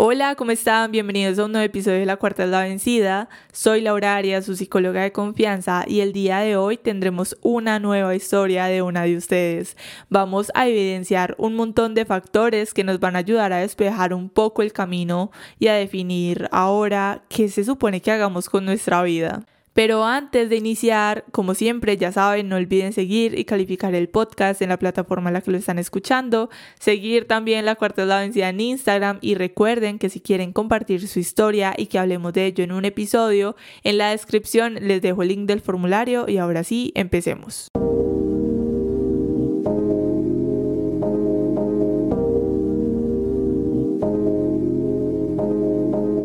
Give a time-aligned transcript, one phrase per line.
[0.00, 0.92] Hola, ¿cómo están?
[0.92, 3.28] Bienvenidos a un nuevo episodio de La Cuarta es la Vencida.
[3.52, 8.14] Soy Laura Arias, su psicóloga de confianza, y el día de hoy tendremos una nueva
[8.14, 9.76] historia de una de ustedes.
[10.08, 14.30] Vamos a evidenciar un montón de factores que nos van a ayudar a despejar un
[14.30, 19.46] poco el camino y a definir ahora qué se supone que hagamos con nuestra vida.
[19.78, 24.60] Pero antes de iniciar, como siempre, ya saben, no olviden seguir y calificar el podcast
[24.60, 28.18] en la plataforma en la que lo están escuchando, seguir también la cuarta de la
[28.18, 32.46] vencida en Instagram y recuerden que si quieren compartir su historia y que hablemos de
[32.46, 36.64] ello en un episodio, en la descripción les dejo el link del formulario y ahora
[36.64, 37.68] sí, empecemos.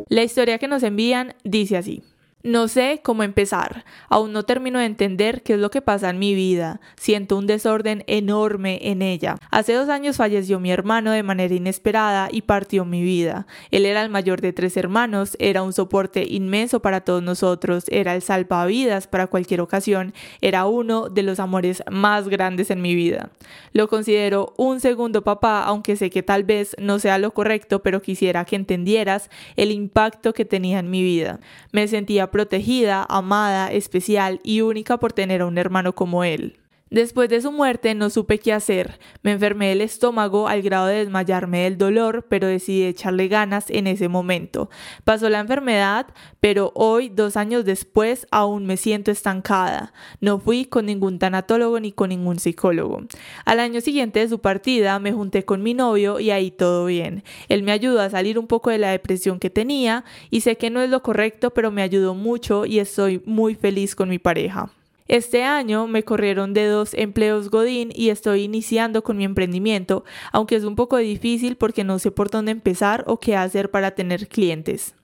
[0.09, 2.01] La historia que nos envían dice así.
[2.45, 3.85] No sé cómo empezar.
[4.09, 6.81] Aún no termino de entender qué es lo que pasa en mi vida.
[6.97, 9.37] Siento un desorden enorme en ella.
[9.49, 13.47] Hace dos años falleció mi hermano de manera inesperada y partió mi vida.
[13.71, 18.13] Él era el mayor de tres hermanos, era un soporte inmenso para todos nosotros, era
[18.13, 23.29] el salvavidas para cualquier ocasión, era uno de los amores más grandes en mi vida.
[23.71, 28.01] Lo considero un segundo papá, aunque sé que tal vez no sea lo correcto, pero
[28.01, 31.39] quisiera que entendieras el impacto que tenía en mi vida.
[31.71, 36.57] Me sentía protegida, amada, especial y única por tener a un hermano como él.
[36.93, 38.99] Después de su muerte no supe qué hacer.
[39.23, 43.87] Me enfermé del estómago al grado de desmayarme del dolor, pero decidí echarle ganas en
[43.87, 44.69] ese momento.
[45.03, 46.05] Pasó la enfermedad,
[46.39, 49.91] pero hoy, dos años después, aún me siento estancada.
[50.21, 53.01] No fui con ningún tanatólogo ni con ningún psicólogo.
[53.43, 57.23] Al año siguiente de su partida me junté con mi novio y ahí todo bien.
[57.49, 60.69] Él me ayudó a salir un poco de la depresión que tenía y sé que
[60.69, 64.69] no es lo correcto, pero me ayudó mucho y estoy muy feliz con mi pareja.
[65.07, 70.55] Este año me corrieron de dos empleos Godín y estoy iniciando con mi emprendimiento, aunque
[70.55, 74.27] es un poco difícil porque no sé por dónde empezar o qué hacer para tener
[74.27, 74.95] clientes.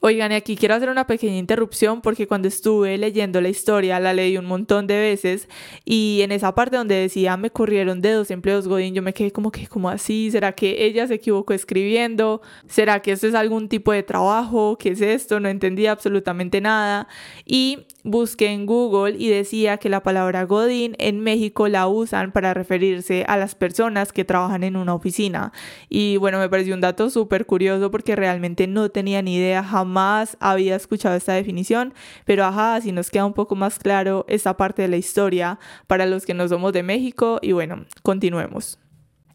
[0.00, 4.12] Oigan, y aquí quiero hacer una pequeña interrupción porque cuando estuve leyendo la historia la
[4.12, 5.48] leí un montón de veces
[5.84, 9.32] y en esa parte donde decía me corrieron de dos empleos Godín, yo me quedé
[9.32, 10.30] como que, como así?
[10.30, 12.42] ¿Será que ella se equivocó escribiendo?
[12.68, 14.78] ¿Será que esto es algún tipo de trabajo?
[14.78, 15.40] ¿Qué es esto?
[15.40, 17.08] No entendía absolutamente nada.
[17.44, 22.54] Y busqué en Google y decía que la palabra Godín en México la usan para
[22.54, 25.52] referirse a las personas que trabajan en una oficina.
[25.88, 29.88] Y bueno, me pareció un dato súper curioso porque realmente no tenía ni idea jamás
[29.98, 31.92] más había escuchado esta definición,
[32.24, 36.06] pero ajá, así nos queda un poco más claro esta parte de la historia para
[36.06, 38.78] los que no somos de México y bueno, continuemos.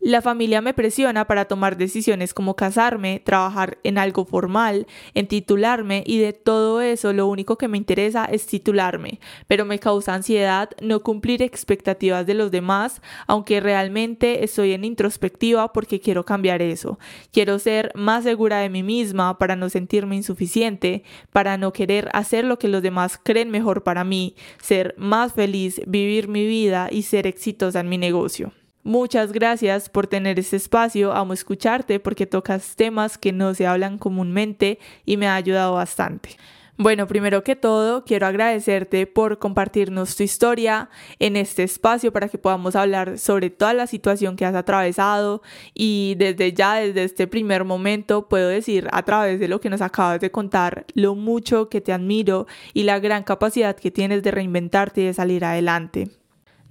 [0.06, 6.04] La familia me presiona para tomar decisiones como casarme, trabajar en algo formal, en titularme
[6.06, 10.72] y de todo eso lo único que me interesa es titularme, pero me causa ansiedad
[10.82, 17.00] no cumplir expectativas de los demás, aunque realmente estoy en introspectiva porque quiero cambiar eso.
[17.32, 22.44] Quiero ser más segura de mí misma para no sentirme insuficiente, para no querer hacer
[22.44, 27.04] lo que los demás creen mejor para mí, ser más feliz, vivir mi vida y
[27.04, 28.52] ser exitosa en mi negocio.
[28.86, 33.98] Muchas gracias por tener este espacio, amo escucharte porque tocas temas que no se hablan
[33.98, 36.32] comúnmente y me ha ayudado bastante.
[36.76, 40.90] Bueno, primero que todo, quiero agradecerte por compartirnos tu historia
[41.20, 45.44] en este espacio para que podamos hablar sobre toda la situación que has atravesado
[45.74, 49.82] y desde ya, desde este primer momento, puedo decir a través de lo que nos
[49.82, 54.32] acabas de contar lo mucho que te admiro y la gran capacidad que tienes de
[54.32, 56.23] reinventarte y de salir adelante.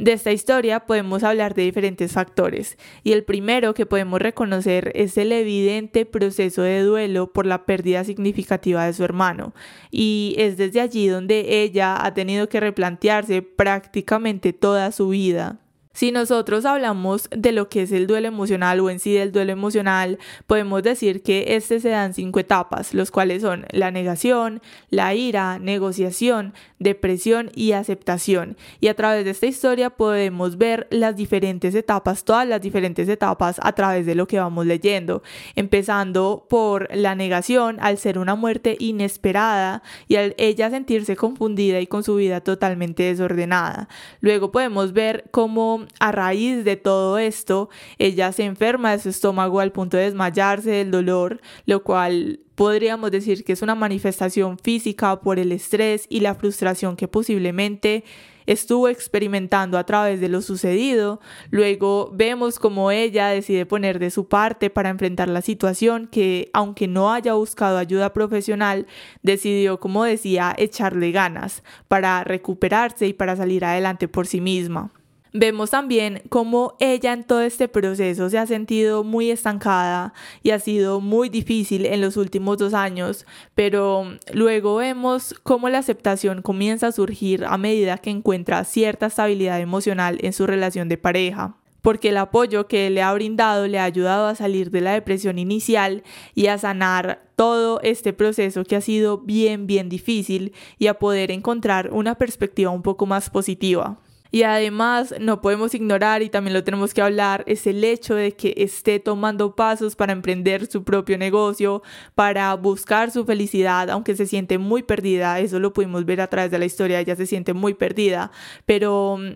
[0.03, 5.17] De esta historia podemos hablar de diferentes factores y el primero que podemos reconocer es
[5.17, 9.55] el evidente proceso de duelo por la pérdida significativa de su hermano
[9.93, 15.62] y es desde allí donde ella ha tenido que replantearse prácticamente toda su vida.
[15.93, 19.53] Si nosotros hablamos de lo que es el duelo emocional o en sí del duelo
[19.53, 24.63] emocional, podemos decir que este se da en cinco etapas, los cuales son la negación,
[24.89, 28.57] la ira, negociación, depresión y aceptación.
[28.81, 33.61] Y a través de esta historia podemos ver las diferentes etapas, todas las diferentes etapas
[33.63, 35.23] a través de lo que vamos leyendo,
[35.57, 41.87] empezando por la negación al ser una muerte inesperada y al ella sentirse confundida y
[41.87, 43.89] con su vida totalmente desordenada.
[44.21, 47.69] Luego podemos ver cómo a raíz de todo esto
[47.99, 53.11] ella se enferma de su estómago al punto de desmayarse del dolor, lo cual podríamos
[53.11, 58.05] decir que es una manifestación física por el estrés y la frustración que posiblemente
[58.47, 61.21] estuvo experimentando a través de lo sucedido.
[61.51, 66.89] Luego vemos como ella decide poner de su parte para enfrentar la situación que, aunque
[66.89, 68.87] no haya buscado ayuda profesional,
[69.23, 74.91] decidió, como decía, echarle ganas para recuperarse y para salir adelante por sí misma.
[75.35, 80.13] Vemos también cómo ella en todo este proceso se ha sentido muy estancada
[80.43, 83.25] y ha sido muy difícil en los últimos dos años,
[83.55, 89.59] pero luego vemos cómo la aceptación comienza a surgir a medida que encuentra cierta estabilidad
[89.59, 93.85] emocional en su relación de pareja porque el apoyo que le ha brindado le ha
[93.85, 96.05] ayudado a salir de la depresión inicial
[96.35, 101.33] y a sanar todo este proceso que ha sido bien, bien difícil y a poder
[101.33, 103.99] encontrar una perspectiva un poco más positiva.
[104.35, 108.33] Y además no podemos ignorar y también lo tenemos que hablar es el hecho de
[108.33, 111.83] que esté tomando pasos para emprender su propio negocio,
[112.15, 116.51] para buscar su felicidad, aunque se siente muy perdida, eso lo pudimos ver a través
[116.51, 118.31] de la historia, ella se siente muy perdida,
[118.65, 119.35] pero mm,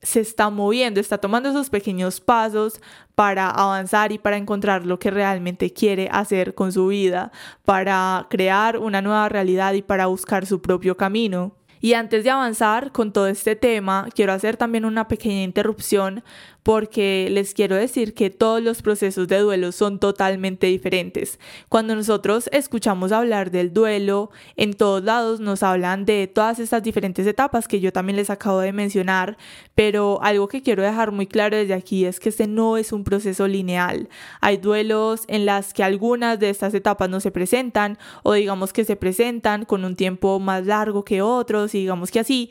[0.00, 2.80] se está moviendo, está tomando esos pequeños pasos
[3.14, 7.32] para avanzar y para encontrar lo que realmente quiere hacer con su vida,
[7.66, 11.57] para crear una nueva realidad y para buscar su propio camino.
[11.80, 16.24] Y antes de avanzar con todo este tema, quiero hacer también una pequeña interrupción
[16.68, 21.40] porque les quiero decir que todos los procesos de duelo son totalmente diferentes.
[21.70, 27.26] Cuando nosotros escuchamos hablar del duelo, en todos lados nos hablan de todas estas diferentes
[27.26, 29.38] etapas que yo también les acabo de mencionar,
[29.74, 33.02] pero algo que quiero dejar muy claro desde aquí es que este no es un
[33.02, 34.10] proceso lineal.
[34.42, 38.84] Hay duelos en las que algunas de estas etapas no se presentan o digamos que
[38.84, 42.50] se presentan con un tiempo más largo que otros y digamos que así.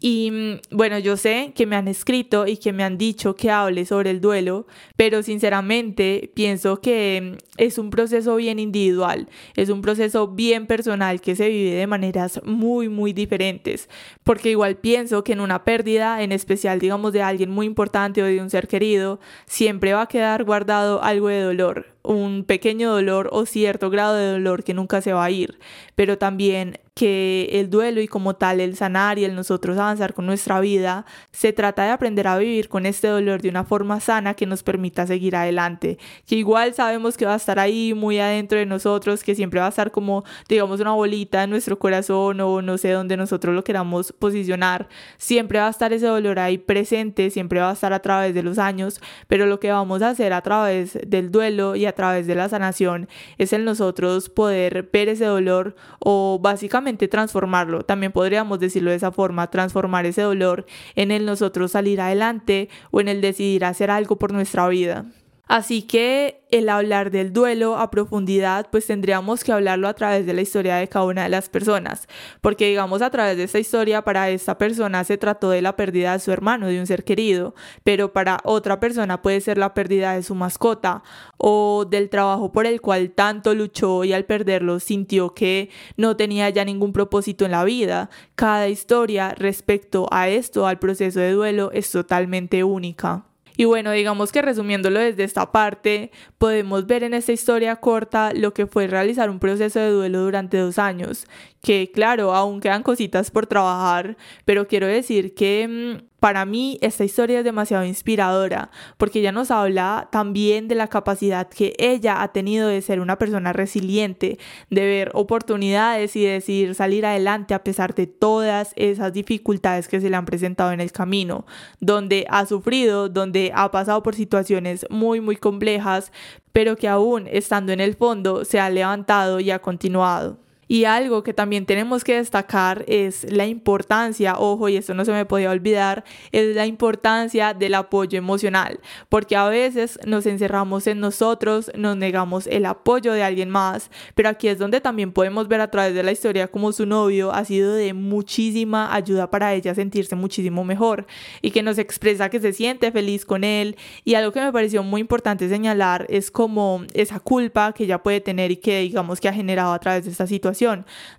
[0.00, 3.57] Y mm, bueno, yo sé que me han escrito y que me han dicho que
[3.86, 4.66] sobre el duelo,
[4.96, 11.20] pero sinceramente pienso que mm, es un proceso bien individual, es un proceso bien personal
[11.20, 13.88] que se vive de maneras muy, muy diferentes,
[14.24, 18.26] porque igual pienso que en una pérdida, en especial digamos de alguien muy importante o
[18.26, 23.28] de un ser querido, siempre va a quedar guardado algo de dolor, un pequeño dolor
[23.32, 25.58] o cierto grado de dolor que nunca se va a ir,
[25.94, 30.26] pero también que el duelo y como tal el sanar y el nosotros avanzar con
[30.26, 34.34] nuestra vida, se trata de aprender a vivir con este dolor de una forma sana
[34.34, 35.96] que nos permita seguir adelante,
[36.26, 39.66] que igual sabemos que va a estar ahí muy adentro de nosotros, que siempre va
[39.66, 43.62] a estar como digamos una bolita en nuestro corazón o no sé dónde nosotros lo
[43.62, 44.88] queramos posicionar,
[45.18, 48.42] siempre va a estar ese dolor ahí presente, siempre va a estar a través de
[48.42, 52.28] los años, pero lo que vamos a hacer a través del duelo y a través
[52.28, 53.08] de la sanación
[53.38, 57.82] es el nosotros poder ver ese dolor o básicamente transformarlo.
[57.82, 63.00] También podríamos decirlo de esa forma, transformar ese dolor en el nosotros salir adelante o
[63.00, 65.06] en el decidir hacer algo por nuestra vida.
[65.48, 70.34] Así que el hablar del duelo a profundidad, pues tendríamos que hablarlo a través de
[70.34, 72.06] la historia de cada una de las personas,
[72.42, 76.12] porque digamos a través de esta historia para esta persona se trató de la pérdida
[76.12, 80.14] de su hermano, de un ser querido, pero para otra persona puede ser la pérdida
[80.14, 81.02] de su mascota
[81.38, 86.50] o del trabajo por el cual tanto luchó y al perderlo sintió que no tenía
[86.50, 88.10] ya ningún propósito en la vida.
[88.34, 93.27] Cada historia respecto a esto, al proceso de duelo, es totalmente única.
[93.58, 98.54] Y bueno, digamos que resumiéndolo desde esta parte, podemos ver en esta historia corta lo
[98.54, 101.26] que fue realizar un proceso de duelo durante dos años,
[101.60, 107.04] que claro, aún quedan cositas por trabajar, pero quiero decir que mm, para mí esta
[107.04, 112.32] historia es demasiado inspiradora porque ella nos habla también de la capacidad que ella ha
[112.32, 114.38] tenido de ser una persona resiliente,
[114.70, 120.10] de ver oportunidades y decidir salir adelante a pesar de todas esas dificultades que se
[120.10, 121.46] le han presentado en el camino,
[121.80, 126.12] donde ha sufrido, donde ha pasado por situaciones muy muy complejas,
[126.52, 130.47] pero que aún estando en el fondo se ha levantado y ha continuado.
[130.68, 135.12] Y algo que también tenemos que destacar es la importancia, ojo, y esto no se
[135.12, 141.00] me podía olvidar, es la importancia del apoyo emocional, porque a veces nos encerramos en
[141.00, 145.62] nosotros, nos negamos el apoyo de alguien más, pero aquí es donde también podemos ver
[145.62, 149.74] a través de la historia como su novio ha sido de muchísima ayuda para ella
[149.74, 151.06] sentirse muchísimo mejor
[151.40, 153.76] y que nos expresa que se siente feliz con él.
[154.04, 158.20] Y algo que me pareció muy importante señalar es como esa culpa que ella puede
[158.20, 160.57] tener y que digamos que ha generado a través de esta situación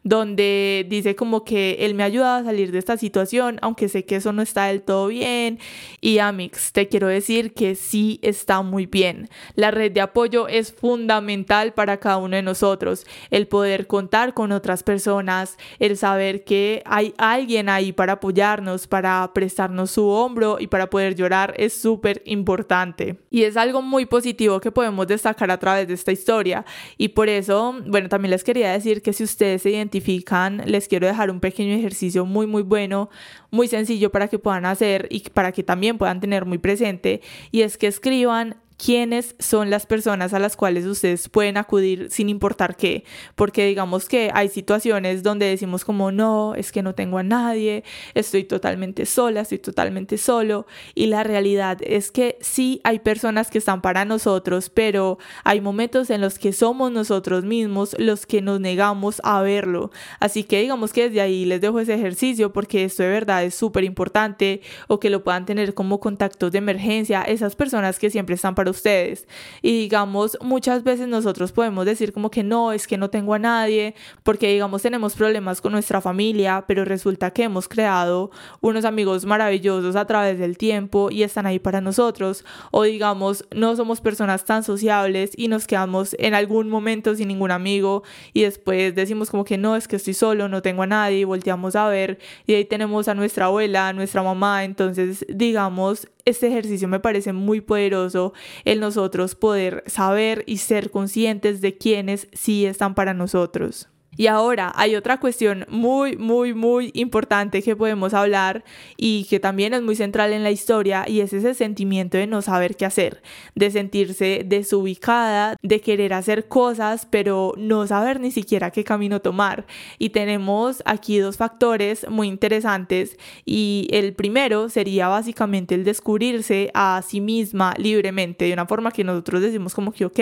[0.03, 4.05] donde dice como que él me ha ayudado a salir de esta situación, aunque sé
[4.05, 5.59] que eso no está del todo bien.
[6.01, 9.29] Y Amix, te quiero decir que sí está muy bien.
[9.55, 13.05] La red de apoyo es fundamental para cada uno de nosotros.
[13.29, 19.31] El poder contar con otras personas, el saber que hay alguien ahí para apoyarnos, para
[19.33, 23.17] prestarnos su hombro y para poder llorar es súper importante.
[23.29, 26.65] Y es algo muy positivo que podemos destacar a través de esta historia.
[26.97, 31.07] Y por eso, bueno, también les quería decir que si ustedes se identifican, les quiero
[31.07, 33.09] dejar un pequeño ejercicio muy, muy bueno,
[33.51, 37.21] muy sencillo para que puedan hacer y para que también puedan tener muy presente.
[37.51, 42.29] Y es que escriban quiénes son las personas a las cuales ustedes pueden acudir sin
[42.29, 43.03] importar qué,
[43.35, 47.83] porque digamos que hay situaciones donde decimos como no, es que no tengo a nadie,
[48.13, 53.57] estoy totalmente sola, estoy totalmente solo y la realidad es que sí hay personas que
[53.57, 58.61] están para nosotros, pero hay momentos en los que somos nosotros mismos los que nos
[58.61, 59.91] negamos a verlo.
[60.21, 63.55] Así que digamos que desde ahí les dejo ese ejercicio porque esto de verdad es
[63.55, 68.35] súper importante o que lo puedan tener como contactos de emergencia, esas personas que siempre
[68.35, 69.27] están para ustedes.
[69.61, 73.39] Y digamos, muchas veces nosotros podemos decir como que no, es que no tengo a
[73.39, 79.25] nadie, porque digamos tenemos problemas con nuestra familia, pero resulta que hemos creado unos amigos
[79.25, 82.45] maravillosos a través del tiempo y están ahí para nosotros.
[82.71, 87.51] O digamos, no somos personas tan sociables y nos quedamos en algún momento sin ningún
[87.51, 91.19] amigo y después decimos como que no, es que estoy solo, no tengo a nadie
[91.19, 96.07] y volteamos a ver y ahí tenemos a nuestra abuela, a nuestra mamá, entonces digamos,
[96.25, 98.33] este ejercicio me parece muy poderoso
[98.65, 103.89] el nosotros poder saber y ser conscientes de quienes sí están para nosotros.
[104.17, 108.63] Y ahora hay otra cuestión muy, muy, muy importante que podemos hablar
[108.97, 112.41] y que también es muy central en la historia y es ese sentimiento de no
[112.41, 113.21] saber qué hacer,
[113.55, 119.65] de sentirse desubicada, de querer hacer cosas pero no saber ni siquiera qué camino tomar.
[119.99, 127.01] Y tenemos aquí dos factores muy interesantes y el primero sería básicamente el descubrirse a
[127.07, 130.19] sí misma libremente, de una forma que nosotros decimos como que, ok,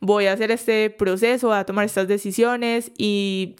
[0.00, 3.09] voy a hacer este proceso, voy a tomar estas decisiones y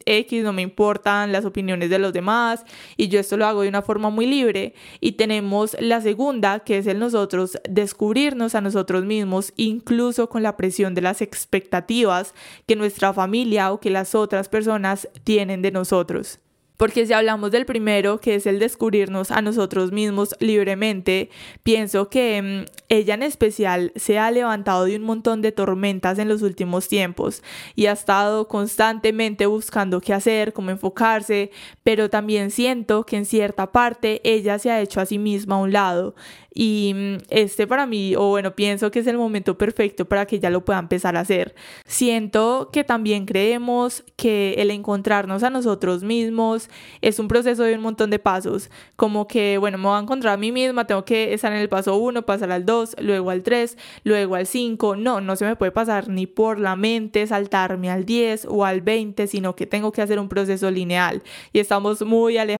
[0.05, 2.65] X, no me importan las opiniones de los demás
[2.97, 4.75] y yo esto lo hago de una forma muy libre.
[5.01, 10.57] Y tenemos la segunda, que es el nosotros descubrirnos a nosotros mismos, incluso con la
[10.57, 12.35] presión de las expectativas
[12.67, 16.41] que nuestra familia o que las otras personas tienen de nosotros.
[16.81, 21.29] Porque si hablamos del primero, que es el descubrirnos a nosotros mismos libremente,
[21.63, 26.27] pienso que mm, ella en especial se ha levantado de un montón de tormentas en
[26.27, 27.43] los últimos tiempos
[27.75, 31.51] y ha estado constantemente buscando qué hacer, cómo enfocarse,
[31.83, 35.59] pero también siento que en cierta parte ella se ha hecho a sí misma a
[35.59, 36.15] un lado.
[36.53, 40.37] Y mm, este para mí, o bueno, pienso que es el momento perfecto para que
[40.37, 41.55] ella lo pueda empezar a hacer.
[41.87, 46.69] Siento que también creemos que el encontrarnos a nosotros mismos
[47.01, 48.71] es un proceso de un montón de pasos.
[48.97, 51.69] Como que, bueno, me voy a encontrar a mí misma, tengo que estar en el
[51.69, 54.97] paso 1, pasar al 2, luego al 3, luego al 5.
[54.97, 58.81] No, no se me puede pasar ni por la mente saltarme al 10 o al
[58.81, 61.23] 20, sino que tengo que hacer un proceso lineal.
[61.53, 62.60] Y estamos muy alejados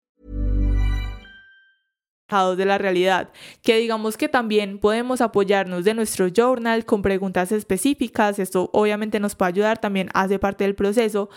[2.31, 3.29] De la realidad,
[3.61, 9.35] que digamos que también podemos apoyarnos de nuestro journal con preguntas específicas, esto obviamente nos
[9.35, 11.29] puede ayudar, también hace parte del proceso,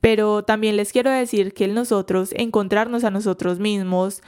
[0.00, 4.22] pero también les quiero decir que nosotros encontrarnos a nosotros mismos,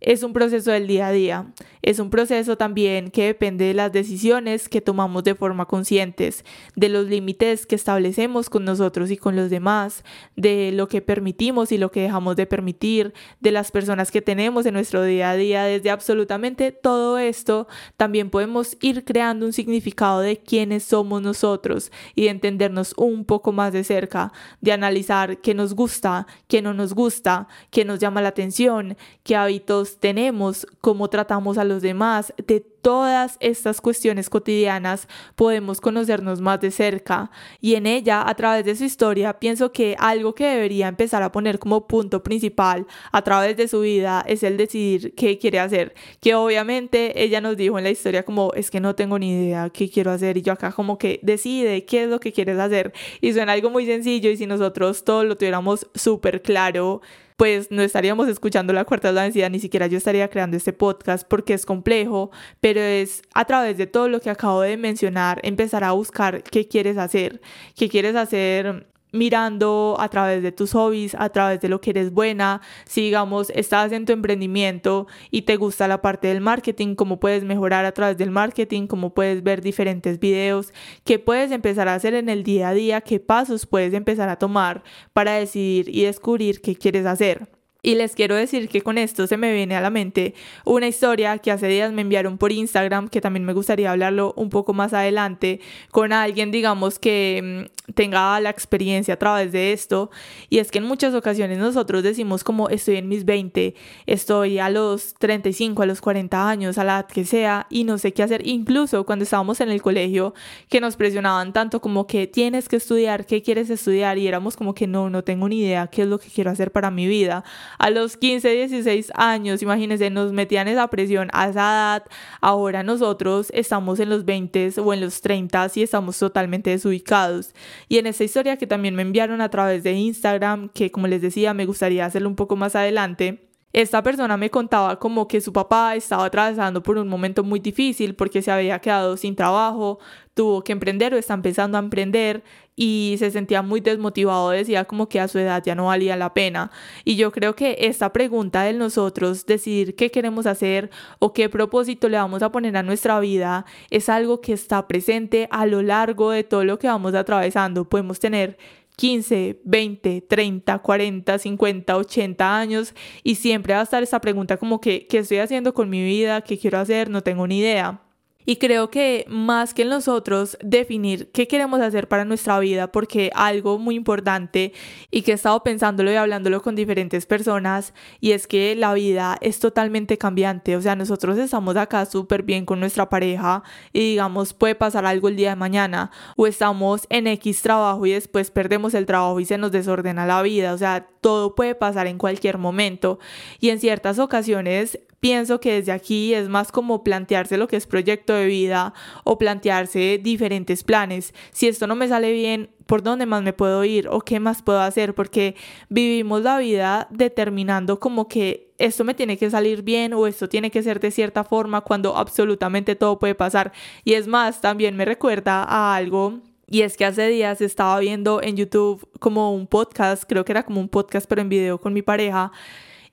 [0.00, 1.52] es un proceso del día a día,
[1.82, 6.44] es un proceso también que depende de las decisiones que tomamos de forma conscientes,
[6.76, 10.04] de los límites que establecemos con nosotros y con los demás,
[10.36, 14.66] de lo que permitimos y lo que dejamos de permitir, de las personas que tenemos
[14.66, 20.20] en nuestro día a día, desde absolutamente todo esto, también podemos ir creando un significado
[20.20, 25.54] de quiénes somos nosotros y de entendernos un poco más de cerca, de analizar qué
[25.54, 31.08] nos gusta, qué no nos gusta, qué nos llama la atención, qué hábitos tenemos, cómo
[31.08, 37.30] tratamos a los demás, de todas estas cuestiones cotidianas podemos conocernos más de cerca.
[37.60, 41.32] Y en ella, a través de su historia, pienso que algo que debería empezar a
[41.32, 45.94] poner como punto principal a través de su vida es el decidir qué quiere hacer,
[46.20, 49.70] que obviamente ella nos dijo en la historia como es que no tengo ni idea
[49.70, 52.92] qué quiero hacer y yo acá como que decide qué es lo que quieres hacer.
[53.20, 57.02] Y suena algo muy sencillo y si nosotros todos lo tuviéramos súper claro,
[57.38, 60.72] pues no estaríamos escuchando la cuarta de la densidad, ni siquiera yo estaría creando este
[60.72, 65.40] podcast porque es complejo, pero es a través de todo lo que acabo de mencionar
[65.44, 67.40] empezar a buscar qué quieres hacer,
[67.76, 72.12] qué quieres hacer mirando a través de tus hobbies, a través de lo que eres
[72.12, 77.20] buena, si digamos estás en tu emprendimiento y te gusta la parte del marketing, cómo
[77.20, 80.72] puedes mejorar a través del marketing, cómo puedes ver diferentes videos,
[81.04, 84.36] qué puedes empezar a hacer en el día a día, qué pasos puedes empezar a
[84.36, 87.57] tomar para decidir y descubrir qué quieres hacer.
[87.80, 91.38] Y les quiero decir que con esto se me viene a la mente una historia
[91.38, 94.92] que hace días me enviaron por Instagram, que también me gustaría hablarlo un poco más
[94.92, 95.60] adelante
[95.92, 100.10] con alguien, digamos, que mm, tenga la experiencia a través de esto.
[100.50, 104.70] Y es que en muchas ocasiones nosotros decimos como estoy en mis 20, estoy a
[104.70, 108.24] los 35, a los 40 años, a la edad que sea, y no sé qué
[108.24, 108.44] hacer.
[108.44, 110.34] Incluso cuando estábamos en el colegio,
[110.68, 114.74] que nos presionaban tanto como que tienes que estudiar, qué quieres estudiar, y éramos como
[114.74, 117.44] que no, no tengo ni idea qué es lo que quiero hacer para mi vida
[117.78, 122.04] a los 15, 16 años, imagínense, nos metían esa presión a esa edad.
[122.40, 127.54] Ahora nosotros estamos en los 20 o en los 30 y estamos totalmente desubicados.
[127.88, 131.22] Y en esta historia que también me enviaron a través de Instagram, que como les
[131.22, 133.47] decía, me gustaría hacerlo un poco más adelante.
[133.72, 138.14] Esta persona me contaba como que su papá estaba atravesando por un momento muy difícil
[138.14, 139.98] porque se había quedado sin trabajo,
[140.32, 142.42] tuvo que emprender o está empezando a emprender
[142.76, 146.32] y se sentía muy desmotivado, decía como que a su edad ya no valía la
[146.32, 146.70] pena.
[147.04, 152.08] Y yo creo que esta pregunta de nosotros, decidir qué queremos hacer o qué propósito
[152.08, 156.30] le vamos a poner a nuestra vida, es algo que está presente a lo largo
[156.30, 157.84] de todo lo que vamos atravesando.
[157.84, 158.56] Podemos tener
[158.98, 164.80] 15, 20, 30, 40, 50, 80 años y siempre va a estar esa pregunta como
[164.80, 166.40] que, ¿qué estoy haciendo con mi vida?
[166.40, 167.08] ¿Qué quiero hacer?
[167.08, 168.07] No tengo ni idea.
[168.48, 173.78] Y creo que más que nosotros definir qué queremos hacer para nuestra vida, porque algo
[173.78, 174.72] muy importante
[175.10, 179.36] y que he estado pensándolo y hablándolo con diferentes personas, y es que la vida
[179.42, 180.76] es totalmente cambiante.
[180.76, 185.28] O sea, nosotros estamos acá súper bien con nuestra pareja y digamos, puede pasar algo
[185.28, 189.44] el día de mañana, o estamos en X trabajo y después perdemos el trabajo y
[189.44, 190.72] se nos desordena la vida.
[190.72, 193.18] O sea, todo puede pasar en cualquier momento.
[193.60, 197.86] Y en ciertas ocasiones pienso que desde aquí es más como plantearse lo que es
[197.86, 201.34] proyecto de vida o plantearse diferentes planes.
[201.52, 204.62] Si esto no me sale bien, ¿por dónde más me puedo ir o qué más
[204.62, 205.14] puedo hacer?
[205.14, 205.56] Porque
[205.88, 210.70] vivimos la vida determinando como que esto me tiene que salir bien o esto tiene
[210.70, 213.72] que ser de cierta forma cuando absolutamente todo puede pasar.
[214.04, 218.42] Y es más, también me recuerda a algo y es que hace días estaba viendo
[218.42, 221.92] en YouTube como un podcast, creo que era como un podcast pero en video con
[221.92, 222.52] mi pareja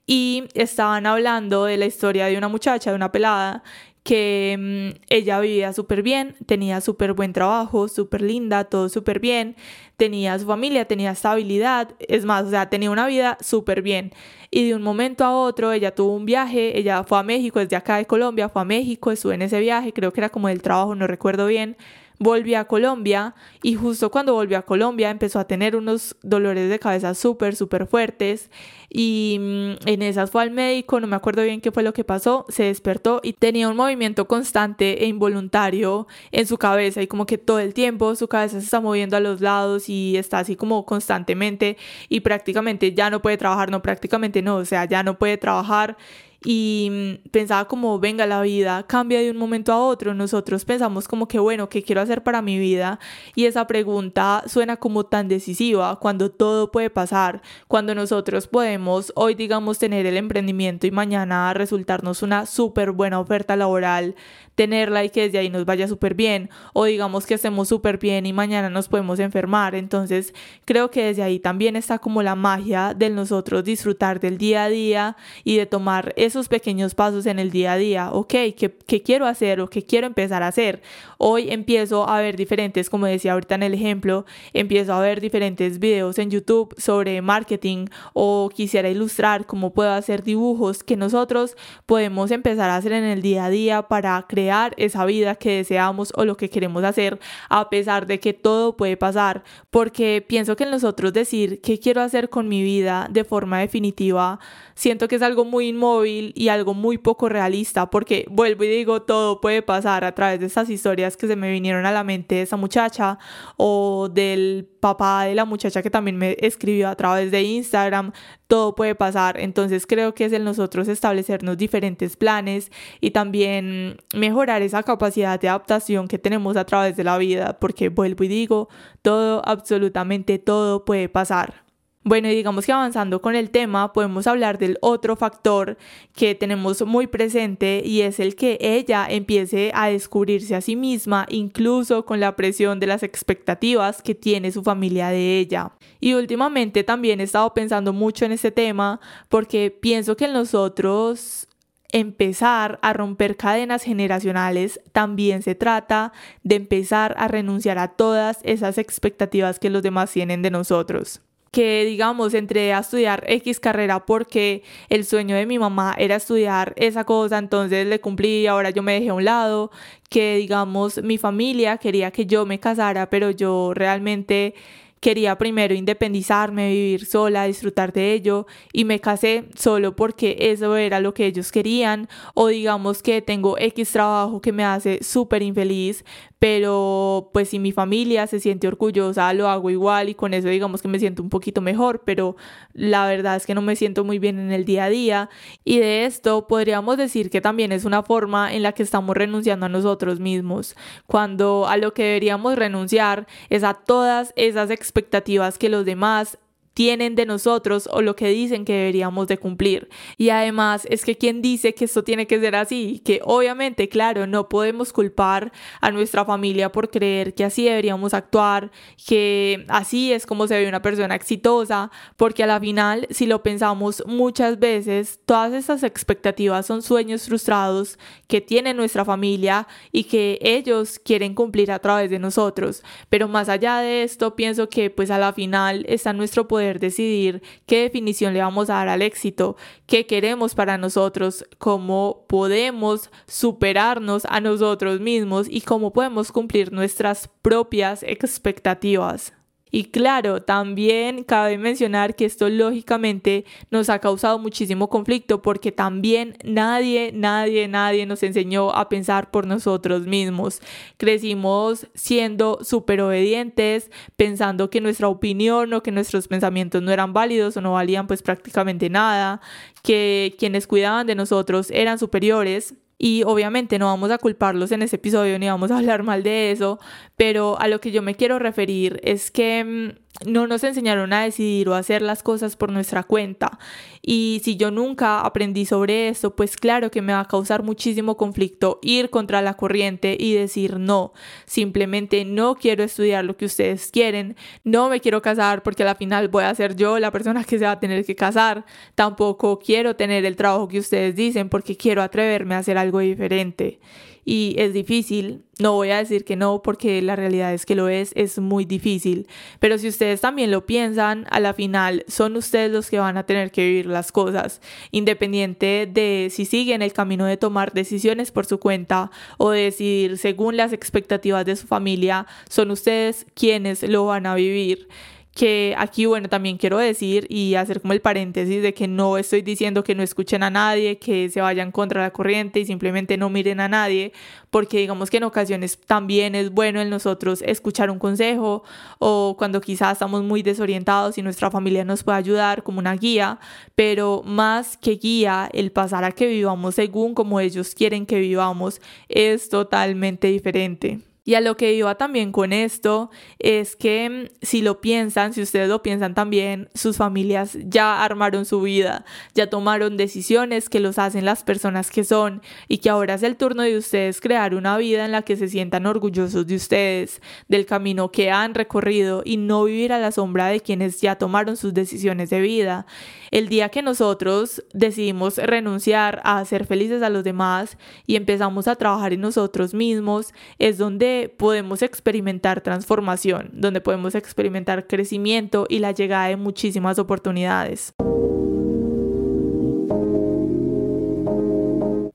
[0.05, 3.63] y estaban hablando de la historia de una muchacha, de una pelada,
[4.03, 9.55] que mm, ella vivía súper bien, tenía súper buen trabajo, súper linda, todo súper bien,
[9.97, 14.11] tenía su familia, tenía estabilidad, es más, o sea, tenía una vida súper bien.
[14.51, 17.77] Y de un momento a otro ella tuvo un viaje, ella fue a México, desde
[17.77, 20.61] acá de Colombia, fue a México, estuvo en ese viaje, creo que era como del
[20.61, 21.75] trabajo, no recuerdo bien
[22.19, 26.79] volvió a Colombia y justo cuando volvió a Colombia empezó a tener unos dolores de
[26.79, 28.49] cabeza súper, súper fuertes
[28.89, 32.03] y mm, en esas fue al médico, no me acuerdo bien qué fue lo que
[32.03, 37.25] pasó, se despertó y tenía un movimiento constante e involuntario en su cabeza y como
[37.25, 40.55] que todo el tiempo su cabeza se está moviendo a los lados y está así
[40.55, 41.77] como constantemente
[42.09, 45.97] y prácticamente ya no puede trabajar, no prácticamente no, o sea, ya no puede trabajar
[46.45, 50.13] y mm, pensaba como, venga, la vida cambia de un momento a otro.
[50.13, 52.99] Nosotros pensamos como que, bueno, ¿qué quiero hacer para mi vida?
[53.33, 59.33] Y esa pregunta suena como tan decisiva cuando todo puede pasar, cuando nosotros podemos hoy,
[59.33, 64.15] digamos, tener el emprendimiento y mañana resultarnos una súper buena oferta laboral
[64.55, 68.25] tenerla y que desde ahí nos vaya súper bien o digamos que estemos súper bien
[68.25, 69.75] y mañana nos podemos enfermar.
[69.75, 74.63] Entonces creo que desde ahí también está como la magia de nosotros disfrutar del día
[74.63, 78.11] a día y de tomar esos pequeños pasos en el día a día.
[78.11, 80.81] Ok, ¿qué, qué quiero hacer o qué quiero empezar a hacer?
[81.17, 85.79] Hoy empiezo a ver diferentes, como decía ahorita en el ejemplo, empiezo a ver diferentes
[85.79, 92.31] videos en YouTube sobre marketing o quisiera ilustrar cómo puedo hacer dibujos que nosotros podemos
[92.31, 96.25] empezar a hacer en el día a día para crear esa vida que deseamos o
[96.25, 97.19] lo que queremos hacer,
[97.49, 102.29] a pesar de que todo puede pasar, porque pienso que nosotros decir qué quiero hacer
[102.29, 104.39] con mi vida de forma definitiva,
[104.75, 109.01] siento que es algo muy inmóvil y algo muy poco realista, porque vuelvo y digo,
[109.01, 112.35] todo puede pasar a través de esas historias que se me vinieron a la mente
[112.35, 113.19] de esa muchacha
[113.57, 118.11] o del papá de la muchacha que también me escribió a través de Instagram,
[118.47, 124.61] todo puede pasar, entonces creo que es el nosotros establecernos diferentes planes y también mejorar
[124.61, 128.69] esa capacidad de adaptación que tenemos a través de la vida, porque vuelvo y digo,
[129.01, 131.64] todo, absolutamente todo puede pasar.
[132.07, 135.75] Bueno, y digamos que avanzando con el tema, podemos hablar del otro factor
[136.13, 141.25] que tenemos muy presente y es el que ella empiece a descubrirse a sí misma,
[141.29, 145.71] incluso con la presión de las expectativas que tiene su familia de ella.
[145.99, 151.47] Y últimamente también he estado pensando mucho en este tema porque pienso que nosotros
[151.91, 156.13] empezar a romper cadenas generacionales también se trata
[156.43, 161.23] de empezar a renunciar a todas esas expectativas que los demás tienen de nosotros
[161.55, 166.73] que digamos entré a estudiar X carrera porque el sueño de mi mamá era estudiar
[166.75, 169.71] esa cosa, entonces le cumplí ahora yo me dejé a un lado,
[170.09, 174.53] que digamos mi familia quería que yo me casara, pero yo realmente
[174.99, 180.99] quería primero independizarme, vivir sola, disfrutar de ello y me casé solo porque eso era
[180.99, 186.03] lo que ellos querían o digamos que tengo X trabajo que me hace súper infeliz,
[186.39, 190.81] pero pues si mi familia se siente orgullosa, lo hago igual y con eso digamos
[190.81, 192.35] que me siento un poquito mejor, pero
[192.73, 195.29] la verdad es que no me siento muy bien en el día a día.
[195.63, 199.65] Y de esto podríamos decir que también es una forma en la que estamos renunciando
[199.65, 200.75] a nosotros mismos,
[201.07, 206.37] cuando a lo que deberíamos renunciar es a todas esas expectativas que los demás
[206.75, 209.89] tienen de nosotros o lo que dicen que deberíamos de cumplir.
[210.17, 214.27] Y además es que quien dice que esto tiene que ser así, que obviamente, claro,
[214.27, 218.71] no podemos culpar a nuestra familia por creer que así deberíamos actuar,
[219.07, 223.41] que así es como se ve una persona exitosa, porque a la final, si lo
[223.41, 230.39] pensamos muchas veces, todas esas expectativas son sueños frustrados que tiene nuestra familia y que
[230.41, 232.83] ellos quieren cumplir a través de nosotros.
[233.07, 237.41] Pero más allá de esto, pienso que pues a la final está nuestro poder decidir
[237.67, 244.25] qué definición le vamos a dar al éxito, qué queremos para nosotros, cómo podemos superarnos
[244.25, 249.34] a nosotros mismos y cómo podemos cumplir nuestras propias expectativas.
[249.71, 256.37] Y claro, también cabe mencionar que esto lógicamente nos ha causado muchísimo conflicto porque también
[256.43, 260.61] nadie, nadie, nadie nos enseñó a pensar por nosotros mismos.
[260.97, 267.57] Crecimos siendo súper obedientes, pensando que nuestra opinión o que nuestros pensamientos no eran válidos
[267.57, 269.41] o no valían pues prácticamente nada,
[269.83, 274.95] que quienes cuidaban de nosotros eran superiores y obviamente no vamos a culparlos en este
[274.95, 276.79] episodio ni vamos a hablar mal de eso,
[277.15, 281.23] pero a lo que yo me quiero referir es que mm, no nos enseñaron a
[281.23, 283.59] decidir o hacer las cosas por nuestra cuenta.
[284.01, 288.15] Y si yo nunca aprendí sobre eso, pues claro que me va a causar muchísimo
[288.15, 291.13] conflicto ir contra la corriente y decir no.
[291.45, 296.29] Simplemente no quiero estudiar lo que ustedes quieren, no me quiero casar porque al final
[296.29, 298.65] voy a ser yo la persona que se va a tener que casar.
[298.95, 303.79] Tampoco quiero tener el trabajo que ustedes dicen porque quiero atreverme a hacer algo diferente
[304.25, 305.43] y es difícil.
[305.59, 308.65] No voy a decir que no porque la realidad es que lo es, es muy
[308.65, 309.27] difícil.
[309.59, 313.25] Pero si ustedes también lo piensan, a la final son ustedes los que van a
[313.25, 314.59] tener que vivir las cosas,
[314.91, 320.57] independiente de si siguen el camino de tomar decisiones por su cuenta o decidir según
[320.57, 324.89] las expectativas de su familia, son ustedes quienes lo van a vivir
[325.35, 329.41] que aquí, bueno, también quiero decir y hacer como el paréntesis de que no estoy
[329.41, 333.29] diciendo que no escuchen a nadie, que se vayan contra la corriente y simplemente no
[333.29, 334.13] miren a nadie,
[334.49, 338.63] porque digamos que en ocasiones también es bueno en nosotros escuchar un consejo
[338.99, 343.37] o cuando quizás estamos muy desorientados y nuestra familia nos puede ayudar como una guía,
[343.75, 348.79] pero más que guía, el pasar a que vivamos según como ellos quieren que vivamos
[349.09, 351.01] es totalmente diferente.
[351.27, 353.09] Y a lo que iba también con esto
[353.39, 358.45] es que mm, si lo piensan, si ustedes lo piensan también, sus familias ya armaron
[358.45, 363.15] su vida, ya tomaron decisiones que los hacen las personas que son y que ahora
[363.15, 366.55] es el turno de ustedes crear una vida en la que se sientan orgullosos de
[366.55, 371.15] ustedes, del camino que han recorrido y no vivir a la sombra de quienes ya
[371.15, 372.85] tomaron sus decisiones de vida.
[373.31, 378.75] El día que nosotros decidimos renunciar a ser felices a los demás y empezamos a
[378.75, 385.91] trabajar en nosotros mismos, es donde podemos experimentar transformación, donde podemos experimentar crecimiento y la
[385.91, 387.93] llegada de muchísimas oportunidades.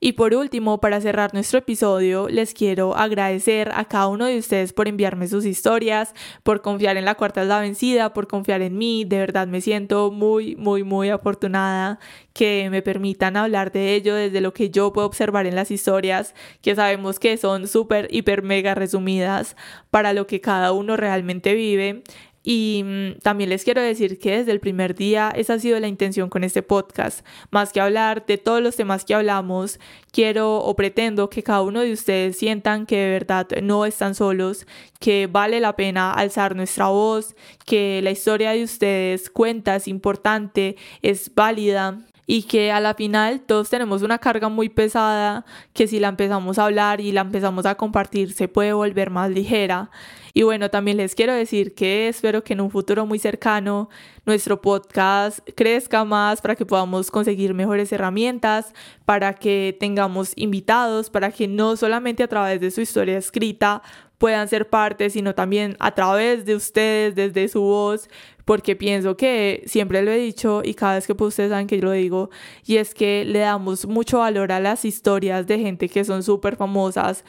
[0.03, 4.73] Y por último, para cerrar nuestro episodio, les quiero agradecer a cada uno de ustedes
[4.73, 8.79] por enviarme sus historias, por confiar en la cuarta es la vencida, por confiar en
[8.79, 9.05] mí.
[9.05, 11.99] De verdad me siento muy, muy, muy afortunada
[12.33, 16.33] que me permitan hablar de ello desde lo que yo puedo observar en las historias,
[16.63, 19.55] que sabemos que son súper, hiper, mega resumidas
[19.91, 22.01] para lo que cada uno realmente vive.
[22.43, 25.87] Y mm, también les quiero decir que desde el primer día esa ha sido la
[25.87, 27.25] intención con este podcast.
[27.51, 29.79] Más que hablar de todos los temas que hablamos,
[30.11, 34.65] quiero o pretendo que cada uno de ustedes sientan que de verdad no están solos,
[34.99, 40.77] que vale la pena alzar nuestra voz, que la historia de ustedes cuenta, es importante,
[41.01, 45.99] es válida y que a la final todos tenemos una carga muy pesada que si
[45.99, 49.91] la empezamos a hablar y la empezamos a compartir se puede volver más ligera.
[50.33, 53.89] Y bueno, también les quiero decir que espero que en un futuro muy cercano
[54.25, 58.73] nuestro podcast crezca más para que podamos conseguir mejores herramientas,
[59.05, 63.81] para que tengamos invitados, para que no solamente a través de su historia escrita
[64.17, 68.07] puedan ser parte, sino también a través de ustedes, desde su voz,
[68.45, 71.85] porque pienso que siempre lo he dicho y cada vez que ustedes saben que yo
[71.85, 72.29] lo digo,
[72.63, 76.55] y es que le damos mucho valor a las historias de gente que son súper
[76.55, 77.25] famosas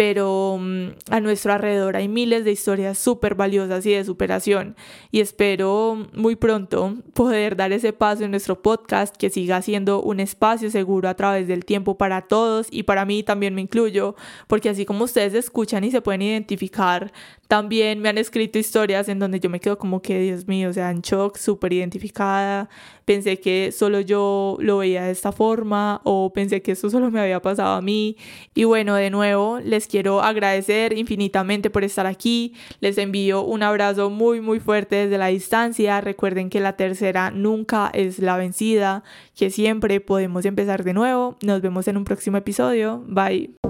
[0.00, 4.74] pero mm, a nuestro alrededor hay miles de historias súper valiosas y de superación
[5.10, 10.20] y espero muy pronto poder dar ese paso en nuestro podcast que siga siendo un
[10.20, 14.70] espacio seguro a través del tiempo para todos y para mí también me incluyo porque
[14.70, 17.12] así como ustedes escuchan y se pueden identificar
[17.50, 20.72] también me han escrito historias en donde yo me quedo como que, Dios mío, o
[20.72, 22.68] sea, en shock, súper identificada.
[23.10, 27.18] Pensé que solo yo lo veía de esta forma o pensé que esto solo me
[27.18, 28.16] había pasado a mí.
[28.54, 32.54] Y bueno, de nuevo, les quiero agradecer infinitamente por estar aquí.
[32.78, 36.00] Les envío un abrazo muy, muy fuerte desde la distancia.
[36.00, 39.02] Recuerden que la tercera nunca es la vencida,
[39.34, 41.36] que siempre podemos empezar de nuevo.
[41.42, 43.02] Nos vemos en un próximo episodio.
[43.08, 43.69] Bye.